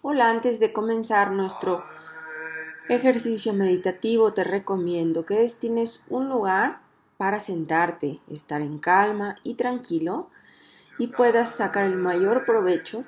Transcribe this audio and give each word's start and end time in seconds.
Hola, 0.00 0.30
antes 0.30 0.60
de 0.60 0.72
comenzar 0.72 1.32
nuestro 1.32 1.82
ejercicio 2.88 3.52
meditativo 3.52 4.32
te 4.32 4.44
recomiendo 4.44 5.26
que 5.26 5.34
destines 5.34 6.04
un 6.08 6.28
lugar 6.28 6.80
para 7.16 7.40
sentarte, 7.40 8.20
estar 8.28 8.62
en 8.62 8.78
calma 8.78 9.34
y 9.42 9.54
tranquilo 9.54 10.30
y 11.00 11.08
puedas 11.08 11.52
sacar 11.52 11.84
el 11.84 11.96
mayor 11.96 12.44
provecho 12.44 13.04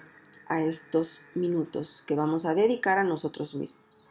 a 0.49 0.63
estos 0.63 1.29
minutos 1.37 2.03
que 2.09 2.17
vamos 2.17 2.45
a 2.45 2.55
dedicar 2.55 2.99
a 2.99 3.05
nosotros 3.05 3.55
mismos. 3.55 4.11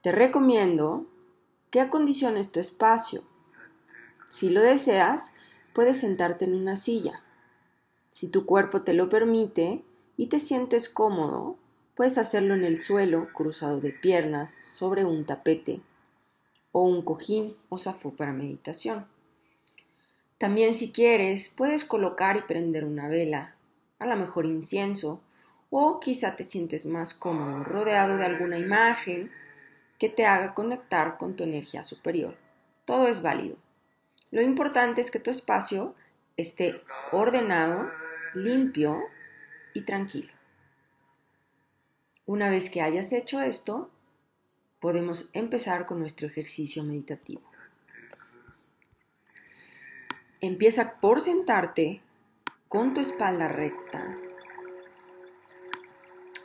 Te 0.00 0.12
recomiendo 0.12 1.06
que 1.70 1.80
acondiciones 1.80 2.52
tu 2.52 2.60
espacio. 2.60 3.24
Si 4.30 4.50
lo 4.50 4.60
deseas, 4.60 5.34
puedes 5.72 5.98
sentarte 5.98 6.44
en 6.44 6.54
una 6.54 6.76
silla. 6.76 7.24
Si 8.06 8.28
tu 8.28 8.46
cuerpo 8.46 8.82
te 8.82 8.94
lo 8.94 9.08
permite 9.08 9.84
y 10.16 10.28
te 10.28 10.38
sientes 10.38 10.88
cómodo, 10.88 11.58
Puedes 11.94 12.18
hacerlo 12.18 12.54
en 12.54 12.64
el 12.64 12.80
suelo, 12.80 13.28
cruzado 13.32 13.78
de 13.78 13.90
piernas, 13.90 14.52
sobre 14.52 15.04
un 15.04 15.24
tapete 15.24 15.80
o 16.72 16.82
un 16.82 17.02
cojín 17.02 17.54
o 17.68 17.78
zafó 17.78 18.16
para 18.16 18.32
meditación. 18.32 19.06
También 20.38 20.74
si 20.74 20.90
quieres, 20.90 21.54
puedes 21.56 21.84
colocar 21.84 22.36
y 22.36 22.42
prender 22.42 22.84
una 22.84 23.06
vela, 23.06 23.54
a 24.00 24.06
lo 24.06 24.16
mejor 24.16 24.44
incienso, 24.44 25.20
o 25.70 26.00
quizá 26.00 26.34
te 26.34 26.42
sientes 26.42 26.86
más 26.86 27.14
cómodo 27.14 27.62
rodeado 27.62 28.16
de 28.16 28.24
alguna 28.24 28.58
imagen 28.58 29.30
que 30.00 30.08
te 30.08 30.26
haga 30.26 30.52
conectar 30.52 31.16
con 31.16 31.36
tu 31.36 31.44
energía 31.44 31.84
superior. 31.84 32.36
Todo 32.84 33.06
es 33.06 33.22
válido. 33.22 33.56
Lo 34.32 34.42
importante 34.42 35.00
es 35.00 35.12
que 35.12 35.20
tu 35.20 35.30
espacio 35.30 35.94
esté 36.36 36.82
ordenado, 37.12 37.88
limpio 38.34 39.00
y 39.74 39.82
tranquilo. 39.82 40.33
Una 42.26 42.48
vez 42.48 42.70
que 42.70 42.80
hayas 42.80 43.12
hecho 43.12 43.42
esto, 43.42 43.90
podemos 44.80 45.28
empezar 45.34 45.84
con 45.84 45.98
nuestro 45.98 46.26
ejercicio 46.26 46.82
meditativo. 46.82 47.42
Empieza 50.40 51.00
por 51.00 51.20
sentarte 51.20 52.00
con 52.66 52.94
tu 52.94 53.00
espalda 53.00 53.48
recta. 53.48 54.18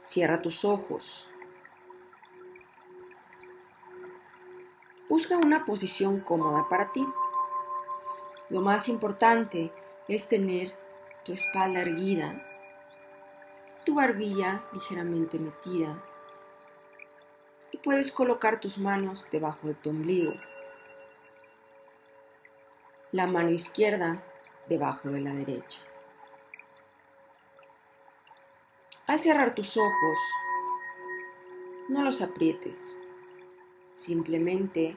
Cierra 0.02 0.42
tus 0.42 0.66
ojos. 0.66 1.28
Busca 5.08 5.38
una 5.38 5.64
posición 5.64 6.20
cómoda 6.20 6.68
para 6.70 6.92
ti. 6.92 7.08
Lo 8.50 8.60
más 8.60 8.90
importante 8.90 9.72
es 10.10 10.28
tener 10.28 10.74
tu 11.24 11.32
espalda 11.32 11.80
erguida 11.80 12.49
tu 13.90 13.96
barbilla 13.96 14.64
ligeramente 14.72 15.40
metida 15.40 16.00
y 17.72 17.80
puedes 17.80 18.12
colocar 18.12 18.60
tus 18.60 18.78
manos 18.78 19.26
debajo 19.32 19.68
de 19.68 19.74
tu 19.74 19.90
ombligo. 19.90 20.36
La 23.12 23.26
mano 23.26 23.50
izquierda 23.50 24.24
debajo 24.68 25.10
de 25.10 25.22
la 25.22 25.34
derecha. 25.34 25.82
Al 29.08 29.20
cerrar 29.20 29.56
tus 29.56 29.76
ojos, 29.76 30.20
no 31.88 32.04
los 32.04 32.22
aprietes. 32.22 33.00
Simplemente 33.94 34.96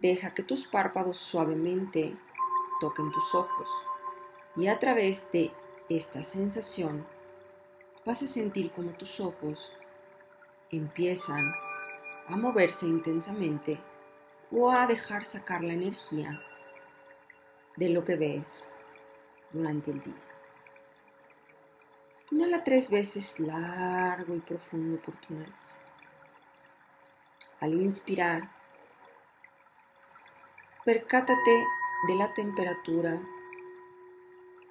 deja 0.00 0.34
que 0.34 0.44
tus 0.44 0.68
párpados 0.68 1.16
suavemente 1.16 2.16
toquen 2.80 3.10
tus 3.10 3.34
ojos 3.34 3.68
y 4.54 4.68
a 4.68 4.78
través 4.78 5.32
de 5.32 5.50
esta 5.88 6.22
sensación 6.22 7.10
vas 8.04 8.22
a 8.22 8.26
sentir 8.26 8.72
como 8.72 8.92
tus 8.92 9.20
ojos 9.20 9.72
empiezan 10.70 11.52
a 12.26 12.36
moverse 12.36 12.86
intensamente 12.86 13.80
o 14.50 14.70
a 14.70 14.86
dejar 14.86 15.24
sacar 15.24 15.62
la 15.62 15.74
energía 15.74 16.42
de 17.76 17.88
lo 17.90 18.04
que 18.04 18.16
ves 18.16 18.74
durante 19.52 19.90
el 19.90 20.02
día. 20.02 20.14
Inhala 22.30 22.64
tres 22.64 22.90
veces 22.90 23.40
largo 23.40 24.34
y 24.34 24.40
profundo 24.40 25.00
por 25.00 25.16
tu 25.18 25.34
nariz. 25.34 25.78
Al 27.60 27.74
inspirar, 27.74 28.50
percátate 30.84 31.64
de 32.08 32.14
la 32.16 32.32
temperatura 32.34 33.20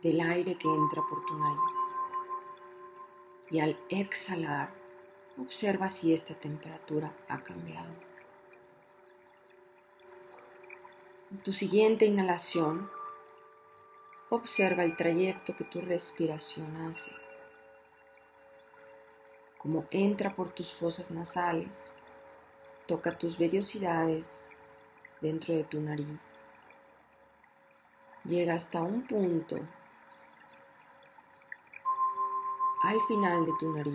del 0.02 0.20
aire 0.20 0.56
que 0.56 0.68
entra 0.68 1.02
por 1.08 1.24
tu 1.26 1.38
nariz 1.38 2.01
y 3.52 3.60
al 3.60 3.78
exhalar 3.90 4.70
observa 5.38 5.90
si 5.90 6.14
esta 6.14 6.34
temperatura 6.34 7.14
ha 7.28 7.42
cambiado. 7.42 7.92
En 11.32 11.38
tu 11.44 11.54
siguiente 11.54 12.06
inhalación 12.06 12.90
observa 14.30 14.84
el 14.84 14.96
trayecto 14.96 15.56
que 15.56 15.66
tu 15.66 15.82
respiración 15.82 16.74
hace, 16.88 17.12
como 19.58 19.86
entra 19.92 20.36
por 20.36 20.52
tus 20.52 20.74
fosas 20.74 21.12
nasales, 21.12 21.94
toca 22.88 23.18
tus 23.18 23.38
vellosidades 23.38 24.50
dentro 25.20 25.54
de 25.54 25.64
tu 25.64 25.80
nariz, 25.82 26.38
llega 28.24 28.54
hasta 28.54 28.82
un 28.82 29.06
punto 29.06 29.58
al 32.84 33.00
final 33.02 33.46
de 33.46 33.52
tu 33.60 33.72
nariz 33.72 33.94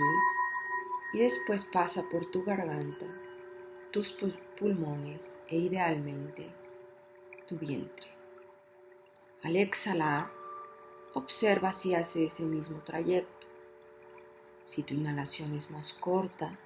y 1.12 1.18
después 1.18 1.64
pasa 1.64 2.08
por 2.08 2.30
tu 2.30 2.44
garganta, 2.44 3.06
tus 3.90 4.12
pulmones 4.58 5.40
e 5.48 5.56
idealmente 5.56 6.48
tu 7.48 7.58
vientre. 7.58 8.10
Al 9.42 9.56
exhalar, 9.56 10.30
observa 11.14 11.72
si 11.72 11.94
hace 11.94 12.24
ese 12.24 12.44
mismo 12.44 12.80
trayecto, 12.80 13.46
si 14.64 14.82
tu 14.82 14.94
inhalación 14.94 15.54
es 15.54 15.70
más 15.70 15.92
corta 15.92 16.56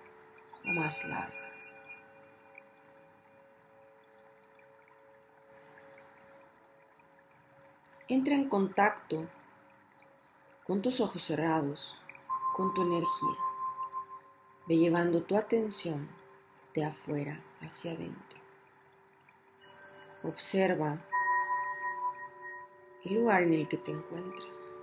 o 0.64 0.69
más 0.69 1.04
larga. 1.04 1.34
Entra 8.09 8.34
en 8.34 8.48
contacto 8.48 9.28
con 10.64 10.82
tus 10.82 11.00
ojos 11.00 11.22
cerrados 11.22 11.97
con 12.60 12.75
tu 12.75 12.82
energía. 12.82 13.38
Ve 14.66 14.76
llevando 14.76 15.22
tu 15.22 15.34
atención 15.34 16.06
de 16.75 16.84
afuera 16.84 17.41
hacia 17.62 17.93
adentro. 17.93 18.38
Observa 20.25 21.03
el 23.03 23.15
lugar 23.15 23.44
en 23.44 23.54
el 23.54 23.66
que 23.66 23.78
te 23.78 23.93
encuentras. 23.93 24.76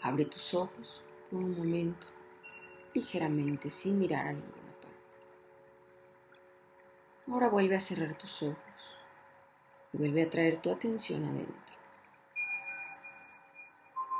Abre 0.00 0.24
tus 0.24 0.54
ojos 0.54 1.02
por 1.28 1.40
un 1.40 1.58
momento, 1.58 2.06
ligeramente, 2.94 3.68
sin 3.68 3.98
mirar 3.98 4.28
a 4.28 4.32
ninguna 4.32 4.72
parte. 4.80 4.98
Ahora 7.26 7.48
vuelve 7.48 7.74
a 7.74 7.80
cerrar 7.80 8.16
tus 8.16 8.44
ojos 8.44 8.96
y 9.92 9.98
vuelve 9.98 10.22
a 10.22 10.30
traer 10.30 10.62
tu 10.62 10.70
atención 10.70 11.24
adentro 11.24 11.81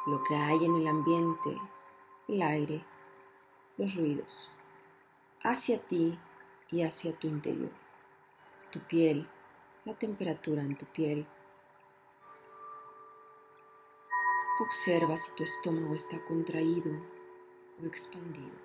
lo 0.06 0.22
que 0.24 0.34
hay 0.34 0.64
en 0.64 0.76
el 0.76 0.88
ambiente, 0.88 1.56
el 2.28 2.42
aire, 2.42 2.84
los 3.76 3.94
ruidos, 3.94 4.50
hacia 5.42 5.78
ti 5.78 6.18
y 6.70 6.82
hacia 6.82 7.16
tu 7.16 7.28
interior, 7.28 7.72
tu 8.72 8.80
piel, 8.88 9.28
la 9.84 9.94
temperatura 9.94 10.62
en 10.62 10.76
tu 10.76 10.86
piel. 10.86 11.26
Observa 14.60 15.16
si 15.16 15.34
tu 15.34 15.42
estómago 15.42 15.94
está 15.94 16.24
contraído 16.24 16.92
o 17.80 17.86
expandido. 17.86 18.62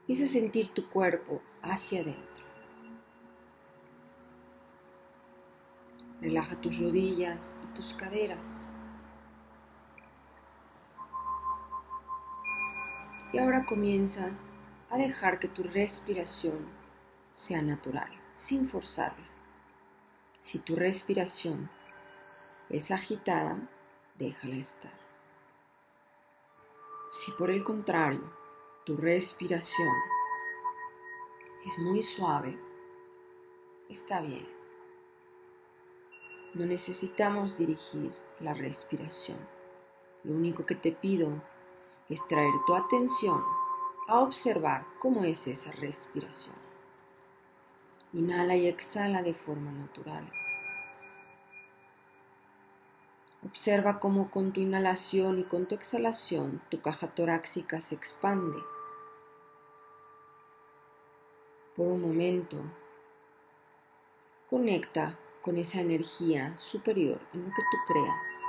Empieza 0.00 0.26
sentir 0.26 0.68
tu 0.68 0.88
cuerpo 0.88 1.42
hacia 1.62 2.00
adentro. 2.00 2.45
Relaja 6.26 6.56
tus 6.56 6.80
rodillas 6.80 7.60
y 7.62 7.66
tus 7.68 7.94
caderas. 7.94 8.68
Y 13.32 13.38
ahora 13.38 13.64
comienza 13.64 14.30
a 14.90 14.98
dejar 14.98 15.38
que 15.38 15.46
tu 15.46 15.62
respiración 15.62 16.66
sea 17.30 17.62
natural, 17.62 18.10
sin 18.34 18.66
forzarla. 18.66 19.24
Si 20.40 20.58
tu 20.58 20.74
respiración 20.74 21.70
es 22.70 22.90
agitada, 22.90 23.60
déjala 24.18 24.56
estar. 24.56 24.94
Si 27.08 27.30
por 27.38 27.52
el 27.52 27.62
contrario 27.62 28.36
tu 28.84 28.96
respiración 28.96 29.94
es 31.64 31.78
muy 31.78 32.02
suave, 32.02 32.58
está 33.88 34.20
bien. 34.20 34.55
No 36.56 36.64
necesitamos 36.64 37.58
dirigir 37.58 38.10
la 38.40 38.54
respiración. 38.54 39.36
Lo 40.24 40.34
único 40.34 40.64
que 40.64 40.74
te 40.74 40.90
pido 40.90 41.30
es 42.08 42.26
traer 42.28 42.54
tu 42.66 42.74
atención 42.74 43.44
a 44.08 44.20
observar 44.20 44.86
cómo 44.98 45.24
es 45.24 45.48
esa 45.48 45.70
respiración. 45.72 46.54
Inhala 48.14 48.56
y 48.56 48.68
exhala 48.68 49.20
de 49.20 49.34
forma 49.34 49.70
natural. 49.70 50.32
Observa 53.44 54.00
cómo 54.00 54.30
con 54.30 54.52
tu 54.52 54.60
inhalación 54.60 55.38
y 55.38 55.44
con 55.44 55.68
tu 55.68 55.74
exhalación 55.74 56.62
tu 56.70 56.80
caja 56.80 57.06
torácica 57.06 57.82
se 57.82 57.96
expande. 57.96 58.56
Por 61.74 61.88
un 61.88 62.00
momento, 62.00 62.56
conecta 64.48 65.18
con 65.46 65.58
esa 65.58 65.80
energía 65.80 66.58
superior 66.58 67.20
en 67.32 67.44
lo 67.44 67.46
que 67.46 67.62
tú 67.70 67.76
creas. 67.86 68.42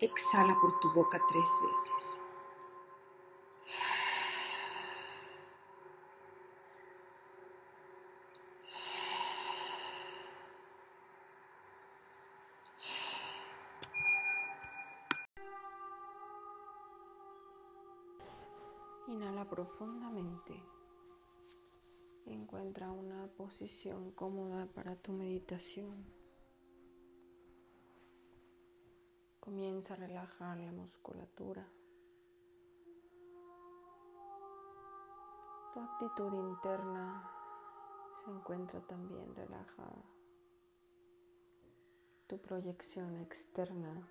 Exhala 0.00 0.58
por 0.60 0.80
tu 0.80 0.92
boca 0.92 1.22
tres 1.28 1.60
veces. 1.62 2.20
Inhala 19.06 19.48
profundamente. 19.48 20.83
Encuentra 22.54 22.92
una 22.92 23.26
posición 23.36 24.12
cómoda 24.12 24.66
para 24.66 24.94
tu 24.94 25.12
meditación. 25.12 26.06
Comienza 29.40 29.94
a 29.94 29.96
relajar 29.96 30.58
la 30.58 30.70
musculatura. 30.70 31.66
Tu 35.72 35.80
actitud 35.80 36.32
interna 36.32 37.28
se 38.22 38.30
encuentra 38.30 38.80
también 38.82 39.34
relajada. 39.34 40.04
Tu 42.28 42.38
proyección 42.40 43.16
externa 43.16 44.08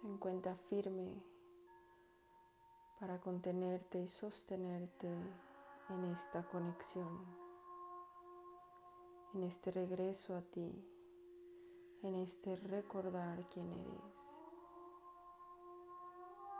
se 0.00 0.06
encuentra 0.06 0.56
firme 0.56 1.35
para 2.98 3.20
contenerte 3.20 4.00
y 4.00 4.08
sostenerte 4.08 5.08
en 5.90 6.04
esta 6.06 6.42
conexión, 6.48 7.24
en 9.34 9.42
este 9.42 9.70
regreso 9.70 10.34
a 10.34 10.42
ti, 10.42 10.72
en 12.02 12.14
este 12.16 12.56
recordar 12.56 13.48
quién 13.50 13.70
eres. 13.72 14.36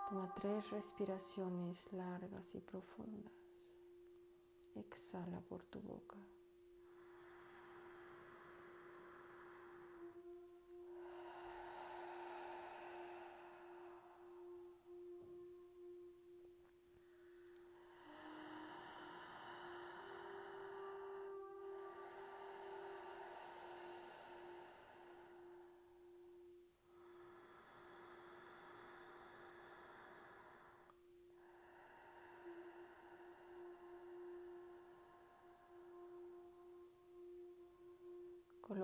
Toma 0.08 0.32
tres 0.34 0.70
respiraciones 0.70 1.92
largas 1.92 2.54
y 2.54 2.60
profundas. 2.60 3.32
Exhala 4.74 5.40
por 5.40 5.64
tu 5.64 5.80
boca. 5.80 6.16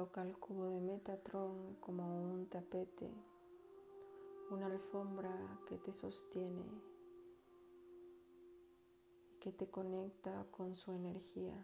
Coloca 0.02 0.22
el 0.22 0.37
cubo 0.37 0.69
de 0.69 0.81
Metatron 0.81 1.76
como 1.76 2.32
un 2.32 2.49
tapete, 2.49 3.08
una 4.50 4.66
alfombra 4.66 5.31
que 5.69 5.78
te 5.78 5.93
sostiene 5.93 6.64
y 9.31 9.38
que 9.38 9.52
te 9.52 9.69
conecta 9.69 10.44
con 10.50 10.75
su 10.75 10.90
energía. 10.90 11.54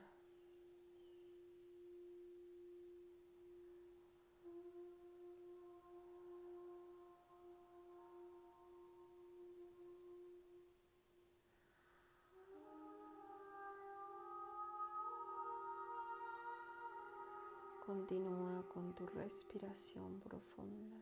Continúa 17.88 18.68
con 18.68 18.94
tu 18.94 19.06
respiración 19.06 20.20
profunda. 20.20 20.98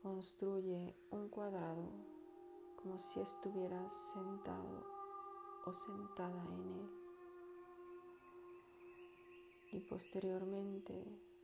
Construye 0.00 0.94
un 1.10 1.28
cuadrado 1.28 1.90
como 2.76 2.98
si 2.98 3.18
estuvieras 3.18 3.92
sentado 4.12 4.86
o 5.64 5.72
sentada 5.72 6.44
en 6.54 6.68
él. 6.68 6.90
Y 9.72 9.80
posteriormente 9.80 11.35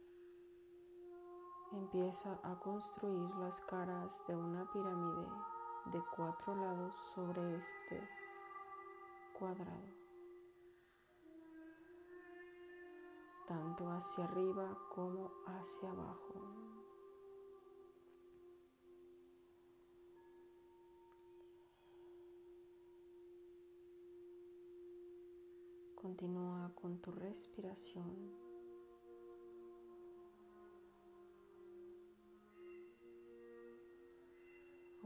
empieza 1.72 2.38
a 2.42 2.58
construir 2.58 3.34
las 3.36 3.60
caras 3.60 4.22
de 4.26 4.36
una 4.36 4.70
pirámide 4.70 5.26
de 5.86 6.02
cuatro 6.14 6.54
lados 6.54 6.94
sobre 7.14 7.56
este 7.56 8.08
cuadrado, 9.38 9.94
tanto 13.48 13.90
hacia 13.90 14.24
arriba 14.24 14.78
como 14.94 15.30
hacia 15.46 15.90
abajo. 15.90 16.34
Continúa 25.94 26.72
con 26.74 26.98
tu 27.00 27.12
respiración. 27.12 28.51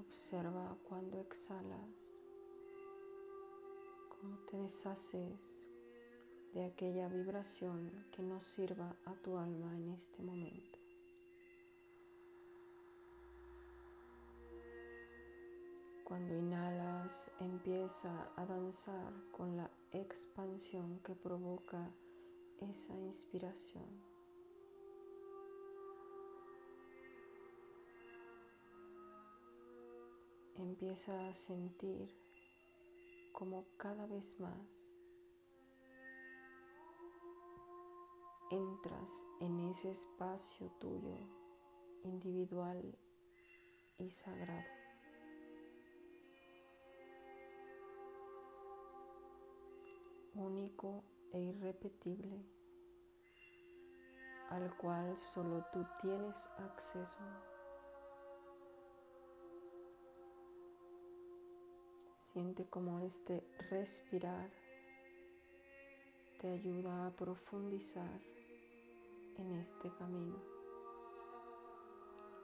Observa 0.07 0.77
cuando 0.89 1.21
exhalas, 1.21 2.17
cómo 4.09 4.39
te 4.47 4.57
deshaces 4.57 5.67
de 6.55 6.65
aquella 6.65 7.09
vibración 7.09 8.07
que 8.13 8.23
no 8.23 8.41
sirva 8.41 8.97
a 9.05 9.15
tu 9.17 9.37
alma 9.37 9.77
en 9.77 9.91
este 9.91 10.23
momento. 10.23 10.79
Cuando 16.05 16.35
inhalas, 16.35 17.33
empieza 17.41 18.33
a 18.37 18.47
danzar 18.47 19.13
con 19.33 19.57
la 19.57 19.69
expansión 19.93 21.01
que 21.01 21.15
provoca 21.17 21.91
esa 22.61 22.95
inspiración. 22.95 24.16
Empieza 30.67 31.29
a 31.29 31.33
sentir 31.33 32.13
como 33.33 33.67
cada 33.77 34.07
vez 34.07 34.41
más 34.41 34.91
entras 38.51 39.25
en 39.41 39.61
ese 39.71 39.91
espacio 39.91 40.71
tuyo 40.81 41.17
individual 42.05 42.99
y 43.99 44.11
sagrado. 44.11 44.77
único 50.35 51.03
e 51.33 51.41
irrepetible, 51.41 52.45
al 54.51 54.77
cual 54.77 55.17
solo 55.17 55.65
tú 55.73 55.87
tienes 56.01 56.49
acceso. 56.59 57.19
Siente 62.37 62.66
como 62.69 63.00
este 63.00 63.43
respirar 63.71 64.50
te 66.38 66.49
ayuda 66.49 67.07
a 67.07 67.11
profundizar 67.16 68.21
en 69.38 69.52
este 69.52 69.90
camino, 69.95 70.37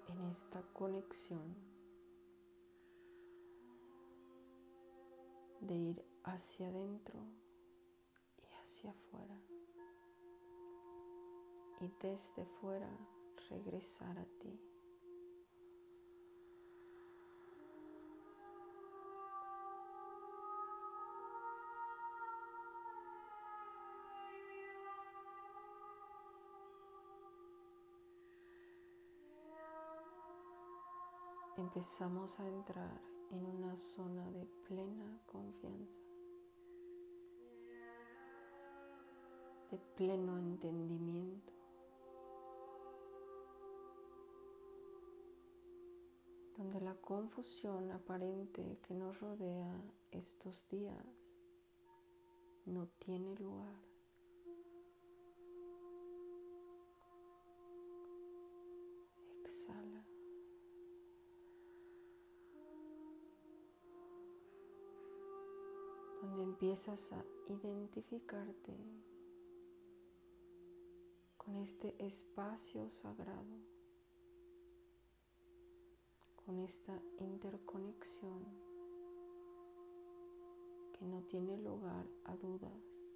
en 0.09 0.23
esta 0.31 0.63
conexión 0.73 1.55
de 5.61 5.75
ir 5.75 6.05
hacia 6.25 6.69
adentro 6.69 7.21
y 8.39 8.55
hacia 8.63 8.93
afuera 8.93 9.39
y 11.83 11.93
desde 12.01 12.47
fuera 12.63 12.89
regresar 13.51 14.19
a 14.19 14.25
ti. 14.41 14.72
Empezamos 31.75 32.39
a 32.39 32.47
entrar 32.47 33.01
en 33.31 33.47
una 33.47 33.75
zona 33.79 34.31
de 34.31 34.45
plena 34.69 35.19
confianza, 35.25 36.01
de 39.71 39.79
pleno 39.97 40.37
entendimiento, 40.37 41.51
donde 46.59 46.79
la 46.83 46.95
confusión 46.97 47.91
aparente 47.91 48.79
que 48.87 48.93
nos 48.93 49.19
rodea 49.19 49.83
estos 50.11 50.69
días 50.69 51.07
no 52.67 52.87
tiene 52.99 53.35
lugar. 53.37 53.92
Donde 66.33 66.45
empiezas 66.45 67.13
a 67.13 67.25
identificarte 67.47 68.75
con 71.37 71.57
este 71.57 71.95
espacio 72.03 72.89
sagrado, 72.91 73.61
con 76.47 76.59
esta 76.61 76.99
interconexión 77.19 78.47
que 80.99 81.05
no 81.05 81.23
tiene 81.25 81.59
lugar 81.59 82.07
a 82.25 82.35
dudas 82.37 83.11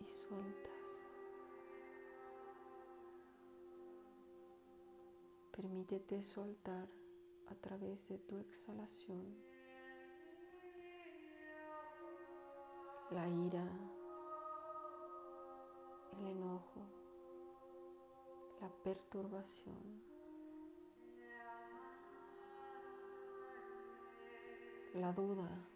y 0.00 0.04
sueltas. 0.04 1.02
Permítete 5.52 6.22
soltar 6.22 6.88
a 7.50 7.54
través 7.54 8.08
de 8.08 8.18
tu 8.18 8.38
exhalación. 8.38 9.36
La 13.10 13.28
ira, 13.28 13.66
el 16.18 16.26
enojo, 16.28 16.86
la 18.60 18.68
perturbación, 18.82 20.02
la 24.94 25.12
duda. 25.12 25.70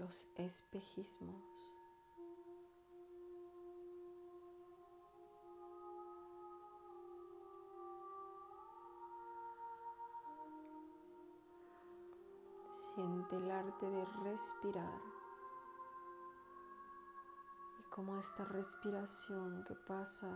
los 0.00 0.28
espejismos. 0.36 1.79
El 13.00 13.50
arte 13.50 13.88
de 13.88 14.04
respirar 14.24 15.00
y 17.78 17.82
como 17.90 18.18
esta 18.18 18.44
respiración 18.44 19.64
que 19.64 19.74
pasa 19.74 20.28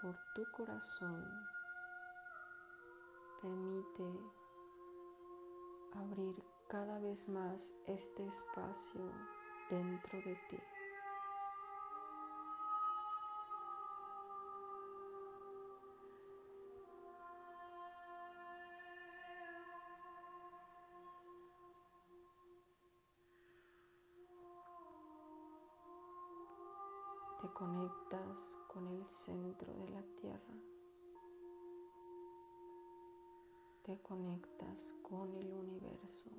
por 0.00 0.16
tu 0.34 0.42
corazón 0.56 1.22
permite 3.42 4.18
abrir 5.94 6.42
cada 6.68 6.98
vez 7.00 7.28
más 7.28 7.82
este 7.86 8.26
espacio 8.26 9.12
dentro 9.68 10.18
de 10.22 10.36
ti. 10.48 10.58
Conectas 27.58 28.58
con 28.68 28.86
el 28.86 29.08
centro 29.08 29.72
de 29.72 29.88
la 29.88 30.02
tierra, 30.20 30.54
te 33.82 33.98
conectas 34.02 34.94
con 35.02 35.34
el 35.36 35.50
universo. 35.54 36.30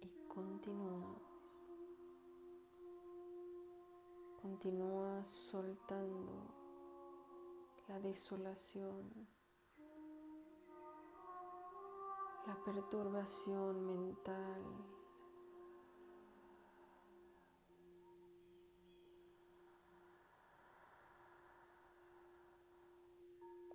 Y 0.00 0.28
continúa, 0.28 1.18
continúa 4.40 5.24
soltando 5.24 6.54
la 7.88 7.98
desolación 7.98 9.35
la 12.46 12.54
perturbación 12.64 13.86
mental. 13.86 14.62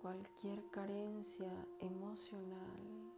cualquier 0.00 0.68
carencia 0.70 1.52
emocional. 1.78 3.12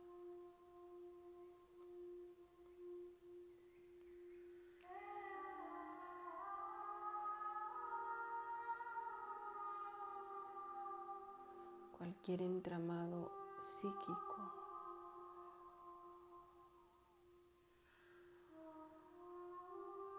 cualquier 11.97 12.43
entramado 12.43 13.33
psíquico. 13.59 14.64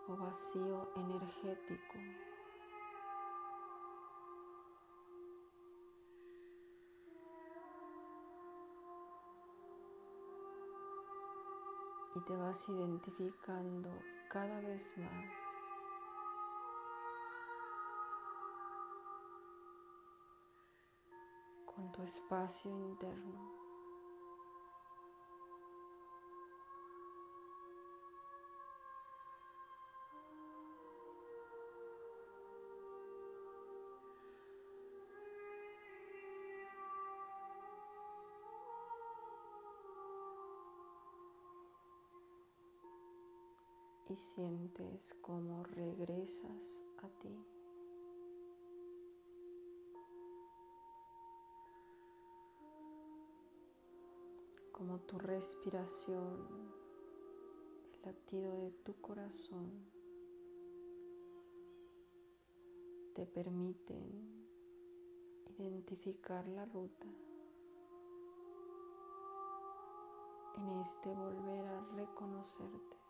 O 0.07 0.15
vacío 0.15 0.89
energético. 0.95 1.97
Y 12.15 12.21
te 12.25 12.35
vas 12.37 12.69
identificando 12.69 13.89
cada 14.29 14.61
vez 14.61 14.97
más 14.97 15.65
con 21.65 21.91
tu 21.91 22.03
espacio 22.03 22.71
interno. 22.71 23.54
Y 44.15 44.17
sientes 44.17 45.13
cómo 45.15 45.61
regresas 45.63 46.81
a 46.99 47.09
ti. 47.19 47.37
Como 54.71 54.99
tu 55.01 55.19
respiración 55.19 56.47
latido 58.05 58.57
de 58.61 58.71
tu 58.85 58.93
corazón 59.01 59.91
te 63.15 63.25
permiten 63.25 64.47
identificar 65.57 66.47
la 66.47 66.63
ruta 66.63 67.07
en 70.55 70.69
este 70.79 71.13
volver 71.13 71.67
a 71.67 71.81
reconocerte. 71.97 73.04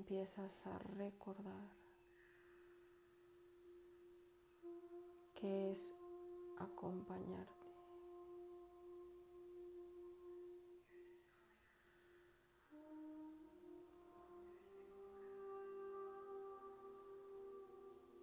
Empiezas 0.00 0.66
a 0.66 0.78
recordar 0.96 1.68
que 5.34 5.70
es 5.70 5.94
acompañarte. 6.58 7.52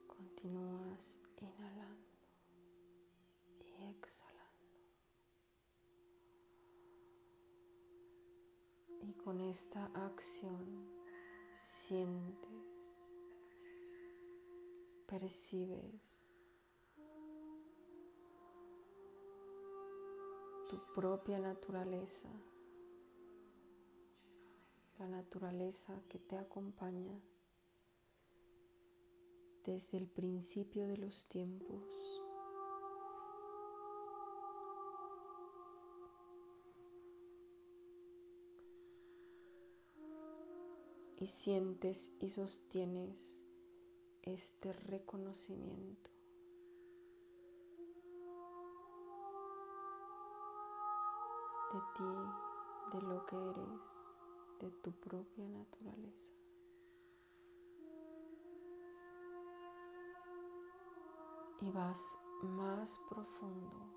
Continúas 0.07 1.21
inhalando 1.39 2.17
y 3.59 3.83
exhalando. 3.83 4.37
Y 8.99 9.13
con 9.13 9.41
esta 9.41 9.85
acción 9.93 10.96
sientes, 11.57 13.09
percibes 15.07 16.25
tu 20.69 20.79
propia 20.93 21.39
naturaleza, 21.39 22.29
la 24.99 25.07
naturaleza 25.07 25.99
que 26.09 26.19
te 26.19 26.37
acompaña 26.37 27.19
desde 29.65 29.97
el 29.97 30.07
principio 30.07 30.87
de 30.87 30.97
los 30.97 31.27
tiempos. 31.27 32.16
Sientes 41.27 42.15
y 42.21 42.29
sostienes 42.29 43.43
este 44.23 44.73
reconocimiento. 44.73 46.09
de 51.73 51.79
ti, 51.95 52.03
de 52.93 53.01
lo 53.01 53.25
que 53.25 53.35
eres, 53.35 54.17
de 54.61 54.71
tu 54.81 54.91
propia 54.93 55.47
naturaleza. 55.49 56.31
y 61.61 61.71
vas 61.71 62.19
más 62.43 62.99
profundo. 63.09 63.96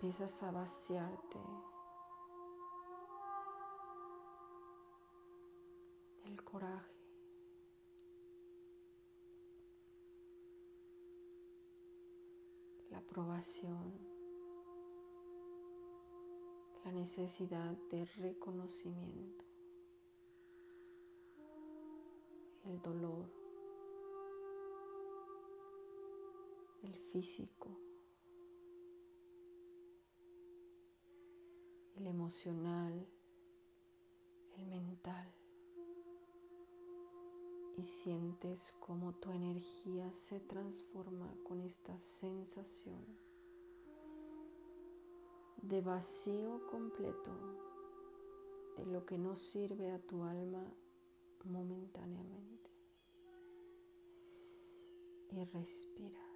Empiezas 0.00 0.44
a 0.44 0.52
vaciarte 0.52 1.40
del 6.22 6.44
coraje. 6.44 6.94
La 12.90 12.98
aprobación. 12.98 13.92
La 16.84 16.92
necesidad 16.92 17.76
de 17.90 18.04
reconocimiento, 18.04 19.44
el 22.66 22.80
dolor, 22.80 23.28
el 26.84 26.94
físico, 27.10 27.87
el 31.98 32.06
emocional, 32.06 33.06
el 34.56 34.66
mental. 34.66 35.34
Y 37.76 37.84
sientes 37.84 38.74
cómo 38.80 39.14
tu 39.14 39.30
energía 39.32 40.12
se 40.12 40.40
transforma 40.40 41.32
con 41.44 41.60
esta 41.60 41.98
sensación 41.98 43.04
de 45.62 45.80
vacío 45.80 46.66
completo 46.70 47.30
de 48.76 48.86
lo 48.86 49.04
que 49.04 49.18
no 49.18 49.34
sirve 49.34 49.90
a 49.90 49.98
tu 49.98 50.22
alma 50.22 50.64
momentáneamente. 51.44 52.70
Y 55.30 55.44
respira. 55.44 56.27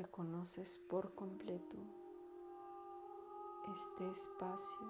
Reconoces 0.00 0.78
por 0.88 1.14
completo 1.14 1.76
este 3.70 4.08
espacio 4.08 4.86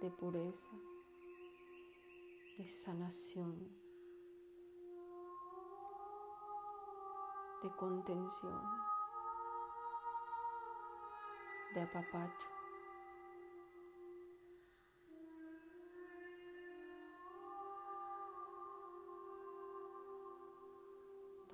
de 0.00 0.10
pureza, 0.10 0.70
de 2.56 2.66
sanación, 2.66 3.58
de 7.62 7.76
contención, 7.76 8.62
de 11.74 11.82
apapacho. 11.82 12.57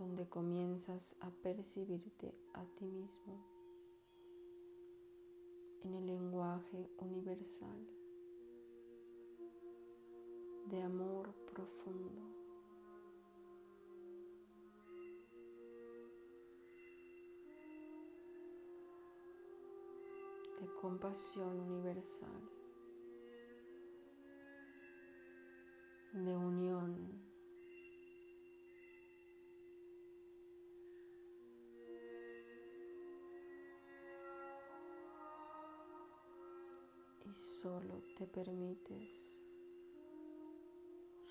Donde 0.05 0.29
comienzas 0.29 1.17
a 1.21 1.31
percibirte 1.31 2.35
a 2.53 2.63
ti 2.77 2.85
mismo 2.85 3.43
en 5.83 5.95
el 5.95 6.07
lenguaje 6.07 6.91
universal 6.99 7.89
de 10.67 10.83
amor 10.83 11.35
profundo. 11.55 12.23
de 20.61 20.67
compasión 20.81 21.61
universal, 21.61 22.41
de 26.13 26.37
unión 26.37 27.14
solo 37.35 38.01
te 38.17 38.27
permites 38.27 39.41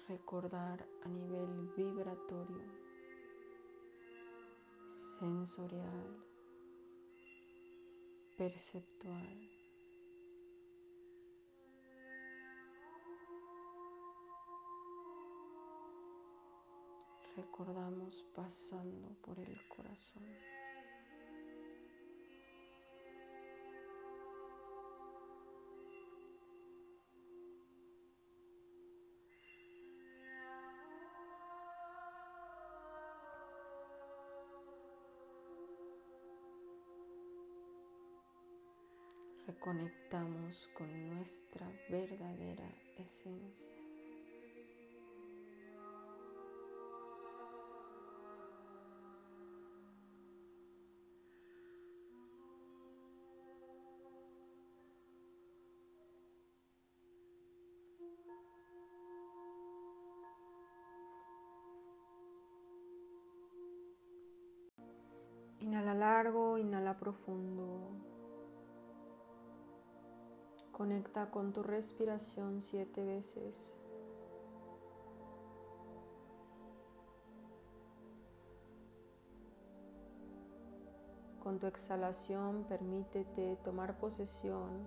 recordar 0.09 0.85
a 1.03 1.07
nivel 1.07 1.71
vibratorio, 1.77 2.65
sensorial, 4.91 6.25
perceptual. 8.37 9.49
Recordamos 17.37 18.23
pasando 18.35 19.07
por 19.21 19.39
el 19.39 19.57
corazón. 19.69 20.23
Reconectamos 39.73 40.69
con 40.77 41.09
nuestra 41.09 41.67
verdadera 41.89 42.69
esencia. 42.97 43.71
Inhala 65.59 65.93
largo, 65.93 66.57
inhala 66.59 66.99
profundo. 66.99 68.12
Conecta 70.73 71.29
con 71.29 71.53
tu 71.53 71.61
respiración 71.61 72.59
siete 72.59 73.05
veces. 73.05 73.71
Con 81.43 81.59
tu 81.59 81.67
exhalación 81.67 82.65
permítete 82.67 83.55
tomar 83.57 83.99
posesión 83.99 84.81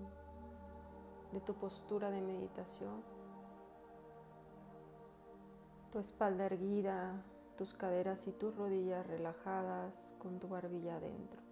de 1.30 1.40
tu 1.40 1.54
postura 1.54 2.10
de 2.10 2.20
meditación. 2.20 3.04
Tu 5.92 6.00
espalda 6.00 6.46
erguida, 6.46 7.22
tus 7.56 7.74
caderas 7.74 8.26
y 8.26 8.32
tus 8.32 8.56
rodillas 8.56 9.06
relajadas 9.06 10.14
con 10.18 10.40
tu 10.40 10.48
barbilla 10.48 10.96
adentro. 10.96 11.45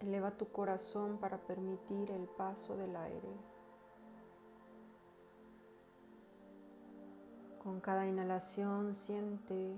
Eleva 0.00 0.30
tu 0.30 0.50
corazón 0.50 1.18
para 1.18 1.38
permitir 1.38 2.10
el 2.10 2.26
paso 2.26 2.76
del 2.76 2.96
aire. 2.96 3.28
Con 7.62 7.80
cada 7.80 8.06
inhalación 8.06 8.94
siente 8.94 9.76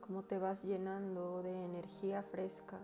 cómo 0.00 0.24
te 0.24 0.38
vas 0.38 0.64
llenando 0.64 1.42
de 1.44 1.64
energía 1.64 2.24
fresca. 2.24 2.78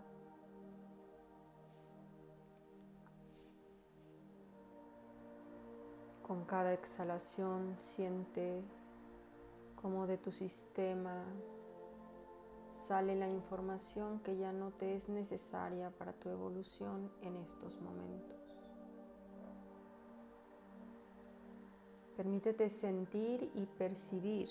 Con 6.25 6.45
cada 6.45 6.73
exhalación 6.73 7.75
siente 7.77 8.63
como 9.81 10.07
de 10.07 10.17
tu 10.17 10.31
sistema 10.31 11.25
sale 12.73 13.15
la 13.15 13.29
información 13.29 14.19
que 14.21 14.35
ya 14.35 14.51
no 14.51 14.71
te 14.71 14.95
es 14.95 15.07
necesaria 15.07 15.91
para 15.91 16.11
tu 16.13 16.29
evolución 16.29 17.11
en 17.21 17.37
estos 17.37 17.79
momentos. 17.79 18.35
Permítete 22.17 22.69
sentir 22.69 23.51
y 23.53 23.65
percibir 23.67 24.49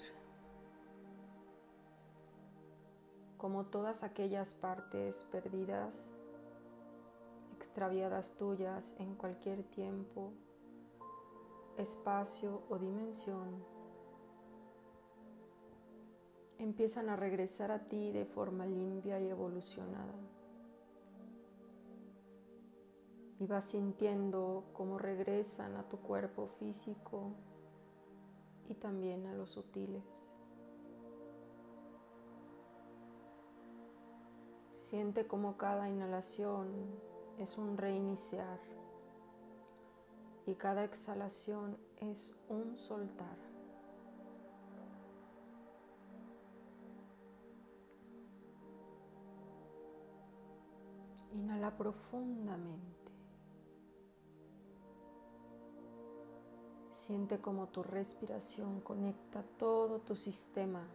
como 3.39 3.67
todas 3.67 4.05
aquellas 4.05 4.55
partes 4.55 5.25
perdidas, 5.33 6.21
extraviadas 7.57 8.37
tuyas 8.37 8.95
en 9.01 9.17
cualquier 9.17 9.65
tiempo, 9.65 10.33
espacio 11.77 12.63
o 12.71 12.79
dimensión, 12.79 13.65
empiezan 16.59 17.09
a 17.09 17.17
regresar 17.17 17.71
a 17.71 17.89
ti 17.89 18.13
de 18.13 18.25
forma 18.25 18.67
limpia 18.67 19.21
y 19.21 19.29
evolucionada. 19.29 20.15
Y 23.39 23.47
vas 23.47 23.65
sintiendo 23.65 24.65
cómo 24.73 24.99
regresan 24.99 25.77
a 25.77 25.89
tu 25.89 25.99
cuerpo 25.99 26.47
físico 26.59 27.33
y 28.69 28.75
también 28.75 29.27
a 29.27 29.35
los 29.35 29.51
sutiles. 29.51 30.05
Siente 34.71 35.27
como 35.27 35.57
cada 35.57 35.89
inhalación 35.89 36.71
es 37.39 37.59
un 37.59 37.77
reiniciar 37.79 38.61
y 40.47 40.55
cada 40.55 40.85
exhalación 40.85 41.77
es 41.99 42.39
un 42.49 42.77
soltar. 42.77 43.52
Inhala 51.43 51.77
profundamente. 51.77 53.11
Siente 56.93 57.41
como 57.41 57.67
tu 57.67 57.83
respiración 57.83 58.81
conecta 58.81 59.43
todo 59.59 59.99
tu 59.99 60.15
sistema, 60.15 60.87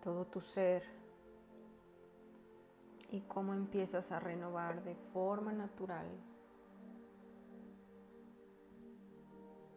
todo 0.00 0.26
tu 0.26 0.40
ser 0.40 0.84
y 3.10 3.22
cómo 3.22 3.52
empiezas 3.52 4.12
a 4.12 4.20
renovar 4.20 4.84
de 4.84 4.94
forma 5.12 5.52
natural 5.52 6.06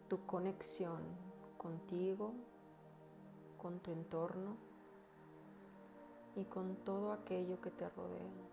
tu 0.06 0.24
conexión 0.26 1.00
contigo, 1.58 2.34
con 3.58 3.80
tu 3.80 3.90
entorno 3.90 4.71
y 6.34 6.44
con 6.44 6.76
todo 6.76 7.12
aquello 7.12 7.60
que 7.60 7.70
te 7.70 7.88
rodea. 7.88 8.48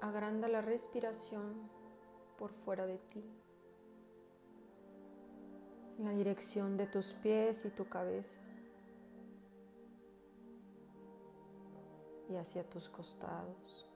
Agranda 0.00 0.48
la 0.48 0.60
respiración 0.60 1.68
por 2.38 2.52
fuera 2.52 2.86
de 2.86 2.98
ti, 2.98 3.24
en 5.98 6.04
la 6.04 6.12
dirección 6.12 6.76
de 6.76 6.86
tus 6.86 7.14
pies 7.14 7.64
y 7.64 7.70
tu 7.70 7.88
cabeza 7.88 8.38
y 12.28 12.36
hacia 12.36 12.62
tus 12.62 12.88
costados. 12.88 13.86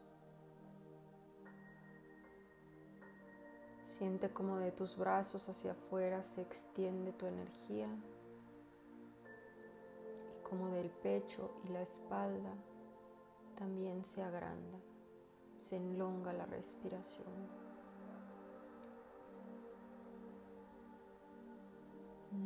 Siente 3.86 4.32
como 4.32 4.56
de 4.58 4.72
tus 4.72 4.96
brazos 4.96 5.48
hacia 5.48 5.72
afuera 5.72 6.24
se 6.24 6.40
extiende 6.40 7.12
tu 7.12 7.26
energía 7.26 7.88
como 10.52 10.68
del 10.68 10.90
pecho 10.90 11.50
y 11.64 11.68
la 11.68 11.80
espalda, 11.80 12.52
también 13.56 14.04
se 14.04 14.22
agranda, 14.22 14.78
se 15.56 15.78
enlonga 15.78 16.34
la 16.34 16.44
respiración. 16.44 17.26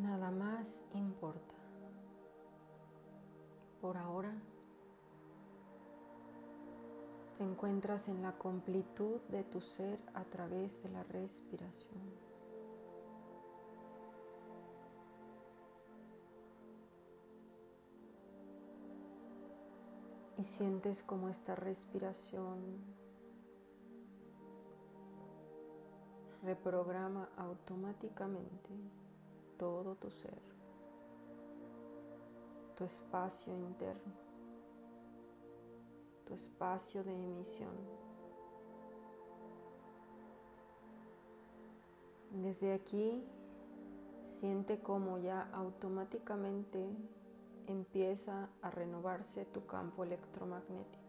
Nada 0.03 0.31
más 0.31 0.89
importa. 0.95 1.57
Por 3.81 3.97
ahora 3.97 4.33
te 7.39 7.43
encuentras 7.43 8.07
en 8.07 8.23
la 8.23 8.39
completud 8.39 9.21
de 9.31 9.43
tu 9.43 9.61
ser 9.61 9.99
a 10.15 10.23
través 10.23 10.81
de 10.85 10.91
la 10.91 11.03
respiración. 11.03 12.26
Sientes 20.47 21.03
como 21.03 21.29
esta 21.29 21.55
respiración 21.55 22.79
reprograma 26.43 27.29
automáticamente 27.37 28.71
todo 29.59 29.97
tu 29.97 30.09
ser, 30.11 30.41
tu 32.77 32.85
espacio 32.85 33.53
interno, 33.53 34.13
tu 36.25 36.35
espacio 36.35 37.03
de 37.03 37.13
emisión. 37.13 37.75
Desde 42.31 42.73
aquí 42.73 43.25
siente 44.25 44.79
como 44.79 45.19
ya 45.19 45.49
automáticamente 45.53 46.87
empieza 47.67 48.49
a 48.63 48.71
renovarse 48.71 49.45
tu 49.47 49.67
campo 49.67 50.05
electromagnético. 50.05 51.07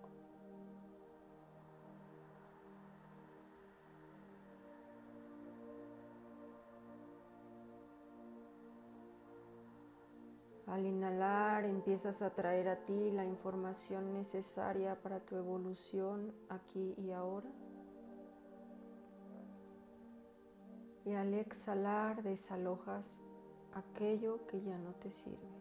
Al 10.68 10.86
inhalar 10.86 11.64
empiezas 11.64 12.22
a 12.22 12.30
traer 12.30 12.68
a 12.68 12.84
ti 12.84 13.10
la 13.12 13.26
información 13.26 14.14
necesaria 14.14 15.02
para 15.02 15.22
tu 15.22 15.36
evolución 15.36 16.34
aquí 16.50 16.94
y 16.98 17.12
ahora. 17.12 17.50
Y 21.06 21.14
al 21.14 21.34
exhalar 21.34 22.22
desalojas 22.22 23.24
aquello 23.74 24.46
que 24.46 24.62
ya 24.62 24.78
no 24.78 24.92
te 24.96 25.10
sirve. 25.10 25.57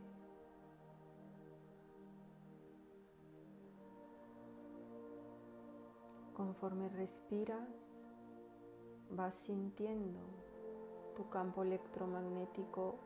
Conforme 6.36 6.90
respiras, 6.90 7.96
vas 9.10 9.34
sintiendo 9.34 10.20
tu 11.16 11.30
campo 11.30 11.62
electromagnético 11.62 12.98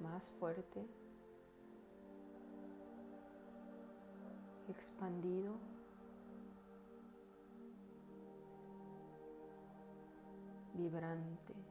más 0.00 0.30
fuerte, 0.32 0.84
expandido. 4.68 5.54
vibrante. 10.74 11.63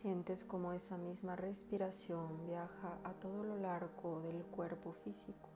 Sientes 0.00 0.44
como 0.44 0.72
esa 0.72 0.96
misma 0.96 1.36
respiración 1.36 2.46
viaja 2.46 2.98
a 3.04 3.12
todo 3.12 3.44
lo 3.44 3.58
largo 3.58 4.22
del 4.22 4.46
cuerpo 4.46 4.94
físico. 4.94 5.50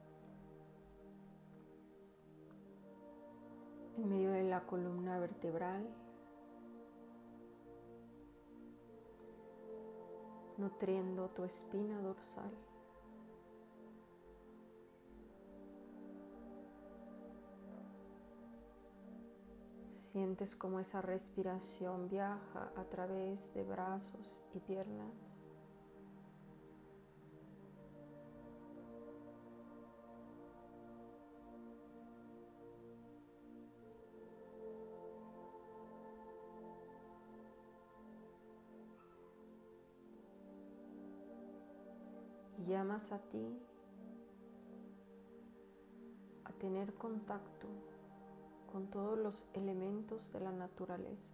En 3.97 4.07
medio 4.07 4.33
de 4.33 4.43
la 4.43 4.67
columna 4.67 5.19
vertebral, 5.19 5.89
nutriendo 10.59 11.31
tu 11.31 11.45
espina 11.45 11.99
dorsal. 12.03 12.53
Sientes 20.15 20.55
como 20.55 20.79
esa 20.79 21.03
respiración 21.03 22.09
viaja 22.09 22.71
a 22.77 22.85
través 22.85 23.53
de 23.53 23.65
brazos 23.65 24.45
y 24.55 24.61
piernas. 24.61 25.13
Llamas 42.69 43.11
a 43.11 43.19
ti 43.19 43.59
a 46.45 46.53
tener 46.53 46.95
contacto 46.95 47.94
con 48.75 48.89
todos 48.89 49.17
los 49.17 49.47
elementos 49.53 50.33
de 50.33 50.41
la 50.41 50.51
naturaleza. 50.51 51.31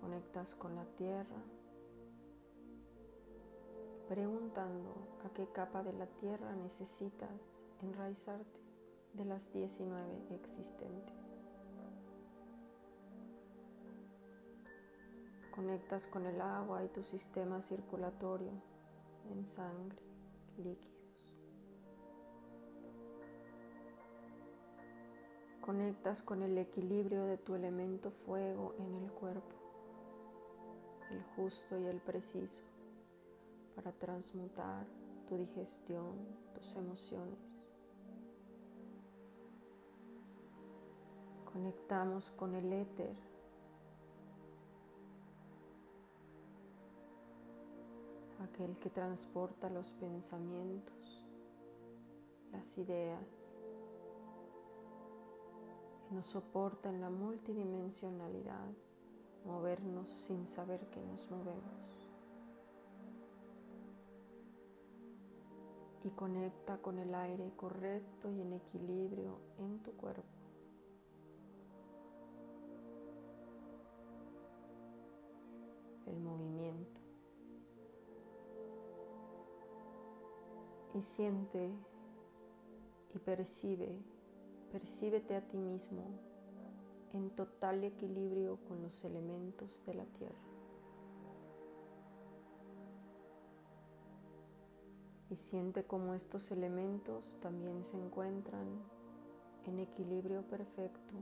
Conectas 0.00 0.54
con 0.54 0.76
la 0.76 0.84
tierra, 0.84 1.42
preguntando 4.06 4.94
a 5.24 5.30
qué 5.30 5.48
capa 5.48 5.82
de 5.82 5.92
la 5.92 6.06
tierra 6.06 6.54
necesitas 6.54 7.32
enraizarte 7.82 8.60
de 9.14 9.24
las 9.24 9.52
19 9.52 10.32
existentes. 10.36 11.40
Conectas 15.52 16.06
con 16.06 16.26
el 16.26 16.40
agua 16.40 16.84
y 16.84 16.88
tu 16.90 17.02
sistema 17.02 17.60
circulatorio 17.60 18.52
en 19.32 19.44
sangre, 19.48 19.98
líquido. 20.58 20.93
Conectas 25.64 26.22
con 26.22 26.42
el 26.42 26.58
equilibrio 26.58 27.24
de 27.24 27.38
tu 27.38 27.54
elemento 27.54 28.10
fuego 28.10 28.74
en 28.78 28.94
el 28.96 29.10
cuerpo, 29.10 29.54
el 31.10 31.22
justo 31.34 31.78
y 31.78 31.86
el 31.86 32.02
preciso, 32.02 32.62
para 33.74 33.90
transmutar 33.90 34.86
tu 35.26 35.38
digestión, 35.38 36.18
tus 36.54 36.76
emociones. 36.76 37.62
Conectamos 41.50 42.30
con 42.32 42.54
el 42.54 42.70
éter, 42.70 43.16
aquel 48.42 48.76
que 48.76 48.90
transporta 48.90 49.70
los 49.70 49.92
pensamientos, 49.92 51.24
las 52.52 52.76
ideas, 52.76 53.43
nos 56.14 56.26
soporta 56.26 56.88
en 56.88 57.00
la 57.00 57.10
multidimensionalidad, 57.10 58.70
movernos 59.44 60.08
sin 60.10 60.48
saber 60.48 60.86
que 60.90 61.00
nos 61.00 61.28
movemos. 61.28 62.08
Y 66.04 66.10
conecta 66.10 66.78
con 66.78 66.98
el 66.98 67.14
aire 67.14 67.50
correcto 67.56 68.30
y 68.30 68.40
en 68.42 68.52
equilibrio 68.52 69.40
en 69.58 69.82
tu 69.82 69.92
cuerpo. 69.92 70.22
El 76.06 76.20
movimiento. 76.20 77.00
Y 80.94 81.02
siente 81.02 81.70
y 83.14 83.18
percibe 83.18 84.13
Percíbete 84.74 85.36
a 85.36 85.40
ti 85.40 85.56
mismo 85.56 86.02
en 87.12 87.30
total 87.30 87.84
equilibrio 87.84 88.58
con 88.66 88.82
los 88.82 89.04
elementos 89.04 89.80
de 89.86 89.94
la 89.94 90.04
tierra. 90.04 90.34
Y 95.30 95.36
siente 95.36 95.84
cómo 95.84 96.12
estos 96.14 96.50
elementos 96.50 97.38
también 97.40 97.84
se 97.84 97.96
encuentran 97.96 98.66
en 99.64 99.78
equilibrio 99.78 100.42
perfecto 100.42 101.14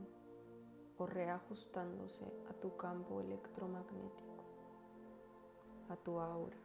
o 0.97 1.05
reajustándose 1.05 2.25
a 2.49 2.53
tu 2.53 2.75
campo 2.75 3.21
electromagnético, 3.21 4.45
a 5.89 5.95
tu 5.97 6.19
aura. 6.19 6.62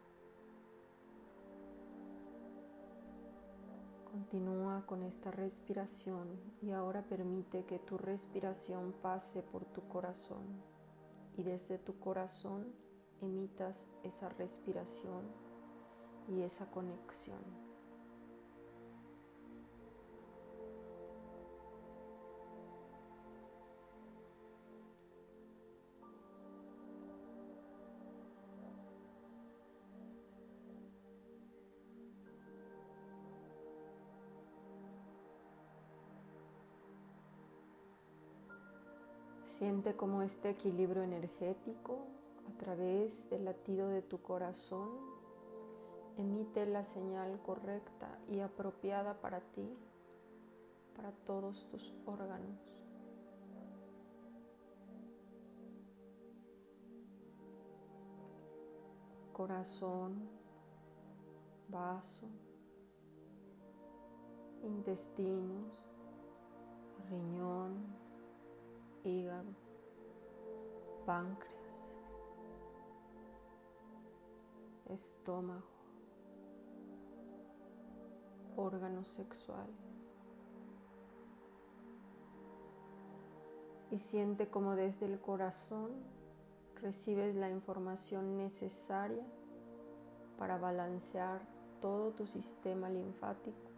Continúa 4.11 4.87
con 4.87 5.03
esta 5.03 5.29
respiración 5.29 6.27
y 6.63 6.71
ahora 6.71 7.03
permite 7.03 7.65
que 7.65 7.77
tu 7.77 7.95
respiración 7.95 8.91
pase 9.03 9.43
por 9.43 9.65
tu 9.65 9.87
corazón 9.87 10.43
y 11.37 11.43
desde 11.43 11.77
tu 11.77 11.99
corazón 11.99 12.73
emitas 13.21 13.87
esa 14.03 14.29
respiración 14.29 15.21
y 16.27 16.41
esa 16.41 16.71
conexión. 16.71 17.68
Siente 39.59 39.93
como 39.93 40.21
este 40.21 40.51
equilibrio 40.51 41.03
energético 41.03 42.07
a 42.47 42.57
través 42.57 43.29
del 43.29 43.43
latido 43.43 43.89
de 43.89 44.01
tu 44.01 44.21
corazón 44.21 44.87
emite 46.15 46.65
la 46.65 46.85
señal 46.85 47.41
correcta 47.41 48.07
y 48.29 48.39
apropiada 48.39 49.19
para 49.19 49.41
ti, 49.41 49.77
para 50.95 51.11
todos 51.11 51.67
tus 51.67 51.93
órganos. 52.05 52.57
Corazón, 59.33 60.21
vaso, 61.67 62.29
intestinos, 64.63 65.83
riñón, 67.09 67.98
hígado, 69.03 69.53
páncreas, 71.05 71.53
estómago, 74.89 75.63
órganos 78.55 79.07
sexuales. 79.07 79.75
Y 83.91 83.97
siente 83.97 84.49
como 84.49 84.75
desde 84.75 85.07
el 85.07 85.19
corazón 85.19 85.91
recibes 86.81 87.35
la 87.35 87.49
información 87.49 88.37
necesaria 88.37 89.23
para 90.37 90.57
balancear 90.57 91.41
todo 91.81 92.11
tu 92.11 92.27
sistema 92.27 92.89
linfático, 92.89 93.69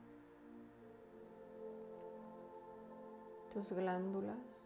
tus 3.53 3.71
glándulas, 3.71 4.60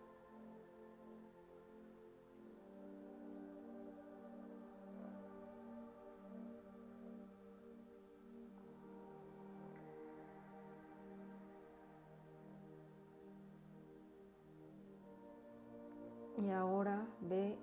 Y 16.45 16.51
ahora 16.51 17.07
ve 17.21 17.57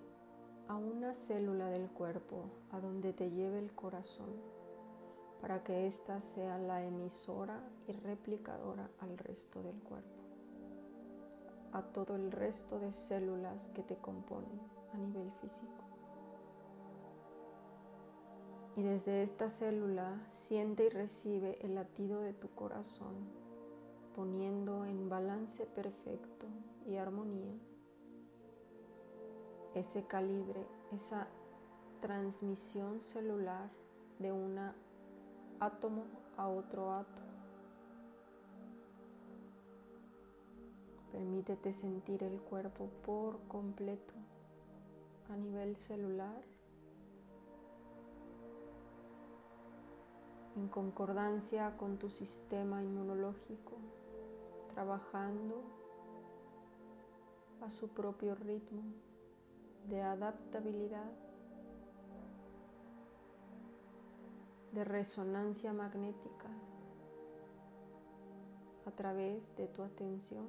a 0.66 0.74
una 0.74 1.14
célula 1.14 1.66
del 1.66 1.88
cuerpo 1.88 2.46
a 2.72 2.80
donde 2.80 3.12
te 3.12 3.30
lleve 3.30 3.60
el 3.60 3.72
corazón 3.72 4.30
para 5.40 5.62
que 5.62 5.86
ésta 5.86 6.20
sea 6.20 6.58
la 6.58 6.84
emisora 6.84 7.62
y 7.86 7.92
replicadora 7.92 8.90
al 8.98 9.18
resto 9.18 9.62
del 9.62 9.80
cuerpo, 9.82 10.22
a 11.72 11.82
todo 11.82 12.16
el 12.16 12.32
resto 12.32 12.80
de 12.80 12.92
células 12.92 13.68
que 13.68 13.84
te 13.84 13.96
componen 13.96 14.60
a 14.92 14.96
nivel 14.96 15.30
físico. 15.40 15.84
Y 18.74 18.82
desde 18.82 19.22
esta 19.22 19.48
célula 19.48 20.20
siente 20.26 20.86
y 20.86 20.88
recibe 20.88 21.56
el 21.60 21.76
latido 21.76 22.20
de 22.20 22.32
tu 22.32 22.48
corazón, 22.50 23.14
poniendo 24.16 24.84
en 24.86 25.08
balance 25.08 25.66
perfecto 25.66 26.46
y 26.84 26.96
armonía 26.96 27.54
ese 29.74 30.04
calibre, 30.06 30.66
esa 30.92 31.28
transmisión 32.00 33.00
celular 33.00 33.70
de 34.18 34.32
un 34.32 34.58
átomo 35.60 36.04
a 36.36 36.48
otro 36.48 36.92
átomo. 36.92 37.32
Permítete 41.10 41.72
sentir 41.72 42.22
el 42.22 42.40
cuerpo 42.40 42.88
por 43.04 43.40
completo 43.46 44.14
a 45.30 45.36
nivel 45.36 45.76
celular, 45.76 46.42
en 50.56 50.68
concordancia 50.68 51.76
con 51.76 51.98
tu 51.98 52.10
sistema 52.10 52.82
inmunológico, 52.82 53.76
trabajando 54.74 55.62
a 57.62 57.70
su 57.70 57.88
propio 57.88 58.34
ritmo 58.34 58.82
de 59.88 60.02
adaptabilidad, 60.02 61.10
de 64.72 64.84
resonancia 64.84 65.72
magnética 65.72 66.48
a 68.86 68.90
través 68.90 69.54
de 69.56 69.68
tu 69.68 69.82
atención. 69.82 70.46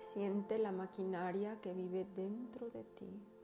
Siente 0.00 0.58
la 0.58 0.72
maquinaria 0.72 1.60
que 1.60 1.74
vive 1.74 2.06
dentro 2.14 2.70
de 2.70 2.84
ti. 2.84 3.35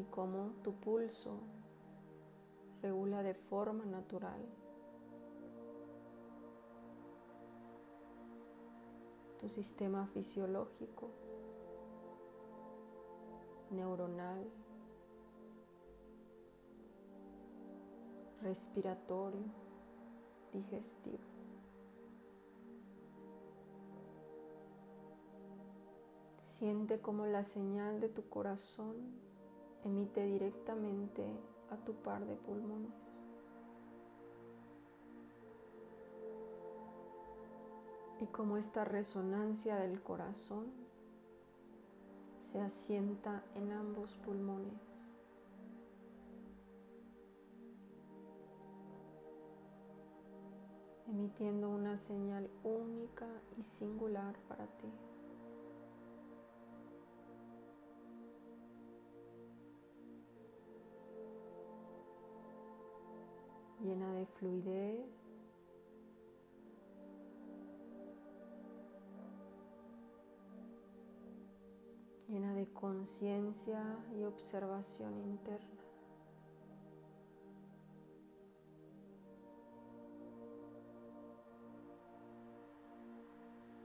Y 0.00 0.04
cómo 0.04 0.52
tu 0.62 0.72
pulso 0.74 1.38
regula 2.80 3.22
de 3.22 3.34
forma 3.34 3.84
natural 3.84 4.40
tu 9.38 9.48
sistema 9.48 10.06
fisiológico, 10.08 11.08
neuronal, 13.70 14.46
respiratorio, 18.42 19.46
digestivo. 20.52 21.18
Siente 26.42 27.00
como 27.00 27.24
la 27.24 27.42
señal 27.42 28.00
de 28.00 28.10
tu 28.10 28.28
corazón 28.28 29.29
emite 29.84 30.24
directamente 30.24 31.24
a 31.70 31.76
tu 31.76 31.94
par 31.94 32.26
de 32.26 32.36
pulmones. 32.36 32.92
Y 38.20 38.26
como 38.26 38.58
esta 38.58 38.84
resonancia 38.84 39.76
del 39.76 40.02
corazón 40.02 40.66
se 42.42 42.60
asienta 42.60 43.44
en 43.54 43.72
ambos 43.72 44.16
pulmones. 44.16 44.90
emitiendo 51.10 51.68
una 51.68 51.96
señal 51.96 52.48
única 52.62 53.26
y 53.58 53.62
singular 53.62 54.36
para 54.48 54.66
ti. 54.66 55.09
Llena 64.00 64.14
de 64.14 64.26
fluidez. 64.26 65.36
llena 72.28 72.54
de 72.54 72.72
conciencia 72.72 73.82
y 74.16 74.22
observación 74.22 75.18
interna. 75.18 75.66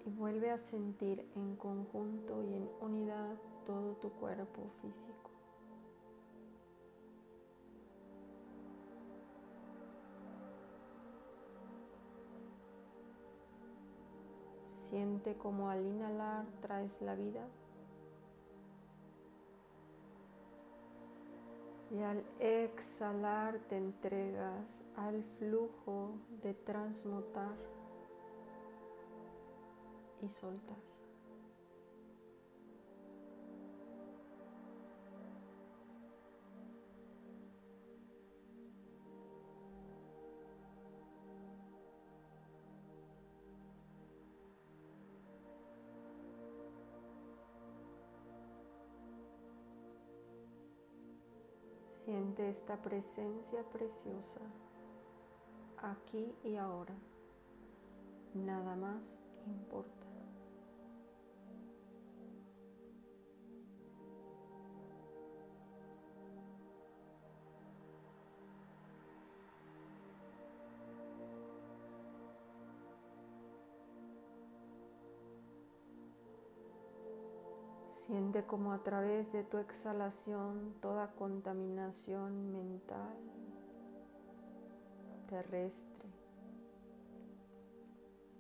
Y 0.06 0.12
vuelve 0.12 0.52
a 0.52 0.60
sentir 0.60 1.28
en 1.36 1.56
conjunto 1.56 2.44
y 2.44 2.54
en 2.54 2.70
unidad 2.82 3.36
todo 3.66 3.96
tu 3.96 4.12
cuerpo 4.12 4.70
físico. 4.80 5.35
Siente 14.96 15.36
como 15.36 15.70
al 15.70 15.86
inhalar 15.86 16.46
traes 16.62 17.02
la 17.02 17.16
vida 17.16 17.46
y 21.92 22.02
al 22.02 22.24
exhalar 22.40 23.60
te 23.68 23.76
entregas 23.76 24.90
al 24.96 25.22
flujo 25.38 26.14
de 26.42 26.54
transmutar 26.54 27.58
y 30.22 30.30
soltar. 30.30 30.95
Siente 52.06 52.48
esta 52.48 52.78
presencia 52.78 53.64
preciosa 53.74 54.40
aquí 55.82 56.36
y 56.44 56.56
ahora. 56.56 56.94
Nada 58.36 58.76
más 58.76 59.24
importa. 59.48 59.95
Como 78.48 78.72
a 78.72 78.84
través 78.84 79.32
de 79.32 79.44
tu 79.44 79.58
exhalación 79.58 80.76
toda 80.80 81.12
contaminación 81.14 82.52
mental, 82.52 83.18
terrestre, 85.28 86.10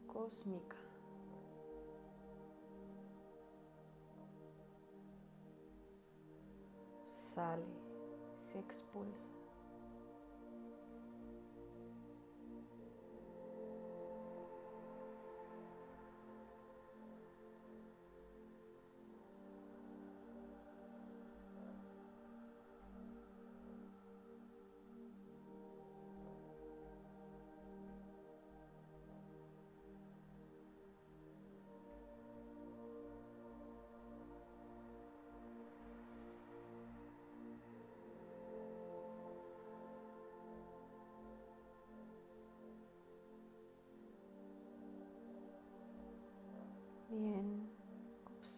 cósmica, 0.07 0.77
sale, 7.09 7.65
se 8.37 8.59
expulsa. 8.59 9.34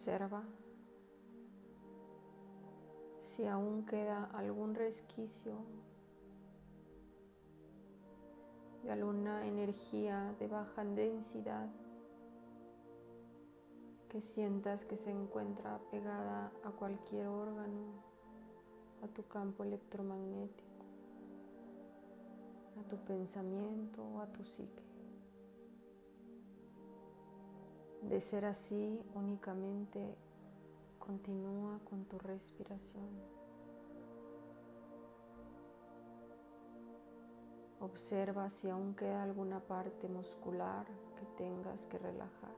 Observa 0.08 0.42
si 3.20 3.46
aún 3.46 3.84
queda 3.84 4.24
algún 4.32 4.74
resquicio 4.74 5.52
de 8.84 8.90
alguna 8.90 9.46
energía 9.46 10.34
de 10.38 10.48
baja 10.48 10.82
densidad 10.82 11.68
que 14.08 14.22
sientas 14.22 14.86
que 14.86 14.96
se 14.96 15.10
encuentra 15.10 15.78
pegada 15.90 16.52
a 16.64 16.70
cualquier 16.70 17.26
órgano, 17.26 18.02
a 19.02 19.08
tu 19.08 19.28
campo 19.28 19.62
electromagnético, 19.62 20.86
a 22.80 22.88
tu 22.88 22.96
pensamiento 23.04 24.02
o 24.02 24.20
a 24.22 24.26
tu 24.32 24.42
psique. 24.42 24.87
De 28.02 28.20
ser 28.20 28.44
así, 28.44 29.00
únicamente 29.14 30.16
continúa 30.98 31.78
con 31.88 32.04
tu 32.04 32.18
respiración. 32.18 33.08
Observa 37.80 38.50
si 38.50 38.68
aún 38.70 38.94
queda 38.94 39.22
alguna 39.22 39.60
parte 39.60 40.08
muscular 40.08 40.86
que 41.16 41.26
tengas 41.36 41.86
que 41.86 41.98
relajar. 41.98 42.56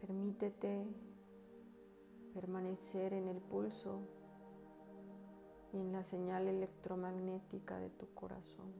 Permítete 0.00 0.86
permanecer 2.32 3.12
en 3.12 3.28
el 3.28 3.40
pulso 3.40 4.00
y 5.72 5.78
en 5.78 5.92
la 5.92 6.02
señal 6.02 6.48
electromagnética 6.48 7.78
de 7.78 7.90
tu 7.90 8.12
corazón 8.14 8.72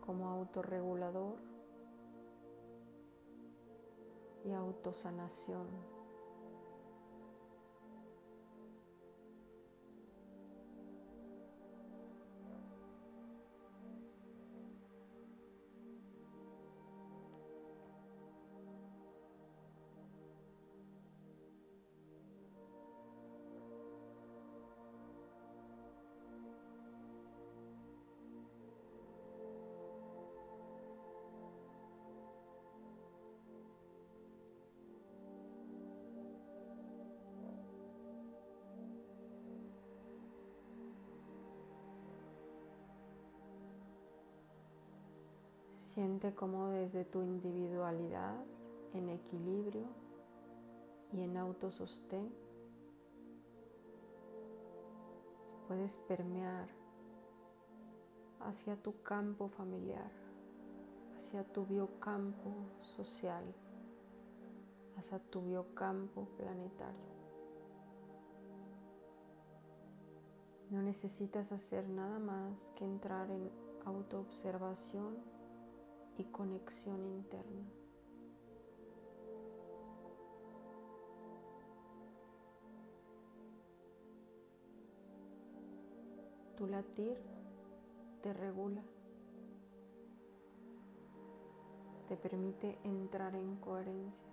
como 0.00 0.28
autorregulador 0.30 1.36
y 4.44 4.52
autosanación. 4.52 5.97
Siente 45.98 46.32
como 46.32 46.68
desde 46.68 47.04
tu 47.04 47.22
individualidad 47.22 48.36
en 48.92 49.08
equilibrio 49.08 49.88
y 51.10 51.22
en 51.22 51.36
autosostén 51.36 52.32
puedes 55.66 55.98
permear 55.98 56.68
hacia 58.38 58.76
tu 58.76 59.02
campo 59.02 59.48
familiar, 59.48 60.12
hacia 61.16 61.42
tu 61.42 61.66
biocampo 61.66 62.54
social, 62.78 63.52
hacia 64.96 65.18
tu 65.18 65.42
biocampo 65.42 66.28
planetario. 66.36 67.10
No 70.70 70.80
necesitas 70.80 71.50
hacer 71.50 71.88
nada 71.88 72.20
más 72.20 72.70
que 72.76 72.84
entrar 72.84 73.28
en 73.32 73.50
autoobservación 73.84 75.37
y 76.18 76.24
conexión 76.24 77.06
interna. 77.06 77.64
Tu 86.56 86.66
latir 86.66 87.16
te 88.20 88.32
regula, 88.32 88.82
te 92.08 92.16
permite 92.16 92.78
entrar 92.82 93.36
en 93.36 93.56
coherencia. 93.56 94.26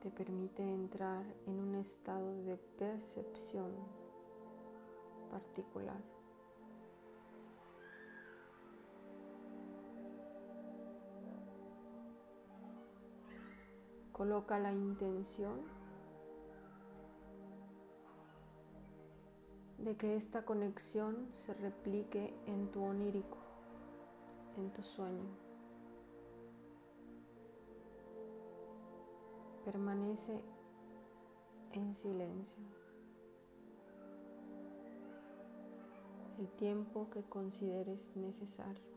Te 0.00 0.10
permite 0.10 0.62
entrar 0.62 1.26
en 1.46 1.60
un 1.60 1.74
estado 1.74 2.42
de 2.44 2.56
percepción 2.56 3.99
particular. 5.30 6.00
Coloca 14.12 14.58
la 14.58 14.72
intención 14.72 15.62
de 19.78 19.96
que 19.96 20.14
esta 20.14 20.44
conexión 20.44 21.28
se 21.32 21.54
replique 21.54 22.34
en 22.46 22.70
tu 22.70 22.84
onírico, 22.84 23.38
en 24.58 24.70
tu 24.72 24.82
sueño. 24.82 25.24
Permanece 29.64 30.42
en 31.72 31.94
silencio. 31.94 32.79
El 36.40 36.48
tiempo 36.56 37.10
que 37.10 37.22
consideres 37.22 38.16
necesario. 38.16 38.89